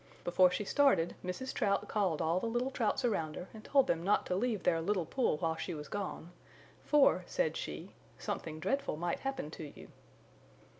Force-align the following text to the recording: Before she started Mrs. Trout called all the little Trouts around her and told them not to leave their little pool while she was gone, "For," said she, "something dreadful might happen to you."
Before 0.23 0.49
she 0.49 0.65
started 0.65 1.13
Mrs. 1.23 1.53
Trout 1.53 1.87
called 1.87 2.23
all 2.23 2.39
the 2.39 2.47
little 2.47 2.71
Trouts 2.71 3.05
around 3.05 3.35
her 3.35 3.49
and 3.53 3.63
told 3.63 3.85
them 3.85 4.03
not 4.03 4.25
to 4.25 4.35
leave 4.35 4.63
their 4.63 4.81
little 4.81 5.05
pool 5.05 5.37
while 5.37 5.55
she 5.55 5.75
was 5.75 5.87
gone, 5.89 6.31
"For," 6.83 7.23
said 7.27 7.55
she, 7.55 7.91
"something 8.17 8.59
dreadful 8.59 8.97
might 8.97 9.19
happen 9.19 9.51
to 9.51 9.67
you." 9.79 9.89